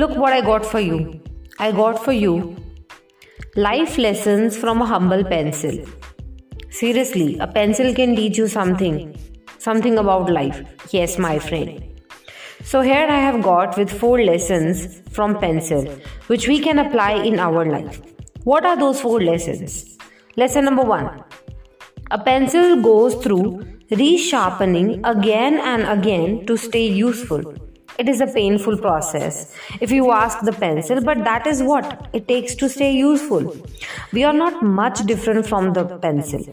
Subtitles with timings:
[0.00, 1.22] Look what I got for you.
[1.58, 2.54] I got for you
[3.56, 5.78] life lessons from a humble pencil.
[6.68, 9.18] Seriously, a pencil can teach you something,
[9.56, 10.60] something about life.
[10.90, 11.82] Yes, my friend.
[12.62, 15.86] So here I have got with four lessons from pencil
[16.26, 18.02] which we can apply in our life.
[18.44, 19.96] What are those four lessons?
[20.36, 21.24] Lesson number 1.
[22.10, 27.54] A pencil goes through resharpening again and again to stay useful.
[27.98, 32.28] It is a painful process if you ask the pencil, but that is what it
[32.28, 33.56] takes to stay useful.
[34.12, 36.44] We are not much different from the pencil.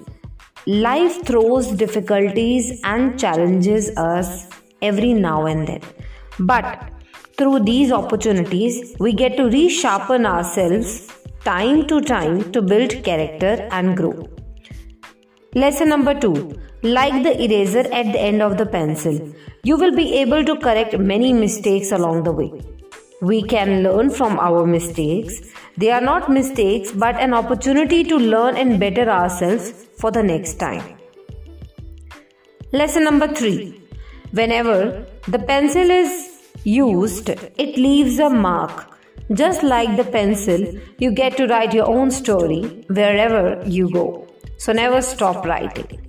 [0.65, 4.47] Life throws difficulties and challenges us
[4.81, 5.81] every now and then.
[6.39, 6.89] But
[7.37, 11.09] through these opportunities, we get to resharpen ourselves
[11.43, 14.29] time to time to build character and grow.
[15.55, 20.15] Lesson number two like the eraser at the end of the pencil, you will be
[20.15, 22.51] able to correct many mistakes along the way.
[23.21, 25.41] We can learn from our mistakes.
[25.77, 30.55] They are not mistakes but an opportunity to learn and better ourselves for the next
[30.55, 30.97] time.
[32.71, 33.79] Lesson number 3
[34.31, 38.89] Whenever the pencil is used, it leaves a mark.
[39.31, 44.32] Just like the pencil, you get to write your own story wherever you go.
[44.57, 45.99] So never stop writing.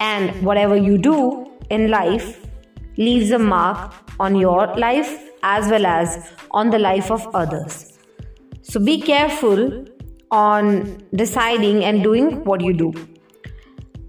[0.00, 2.46] And whatever you do in life
[2.96, 7.98] leaves a mark on your life as well as on the life of others.
[8.62, 9.86] So be careful
[10.30, 12.92] on deciding and doing what you do.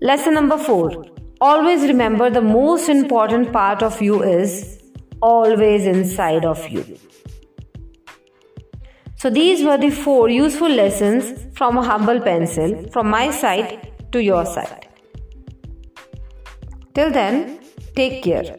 [0.02, 1.06] Lesson number four
[1.40, 4.82] always remember the most important part of you is
[5.22, 6.84] always inside of you.
[9.18, 14.22] So, these were the four useful lessons from a humble pencil from my side to
[14.23, 14.88] your side.
[16.94, 17.60] Till then,
[17.95, 18.58] take care.